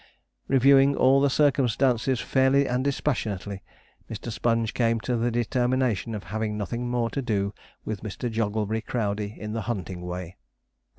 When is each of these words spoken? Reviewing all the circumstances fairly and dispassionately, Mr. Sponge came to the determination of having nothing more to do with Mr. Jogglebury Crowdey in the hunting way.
Reviewing 0.47 0.95
all 0.95 1.21
the 1.21 1.29
circumstances 1.29 2.19
fairly 2.19 2.67
and 2.67 2.83
dispassionately, 2.83 3.61
Mr. 4.09 4.31
Sponge 4.31 4.73
came 4.73 4.99
to 5.01 5.15
the 5.15 5.29
determination 5.29 6.15
of 6.15 6.23
having 6.23 6.57
nothing 6.57 6.89
more 6.89 7.11
to 7.11 7.21
do 7.21 7.53
with 7.85 8.01
Mr. 8.01 8.27
Jogglebury 8.27 8.81
Crowdey 8.81 9.37
in 9.37 9.53
the 9.53 9.61
hunting 9.69 10.01
way. 10.01 10.37